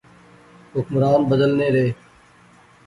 حکمران 0.75 1.21
بدلنے 1.29 1.67
رہے 1.73 1.89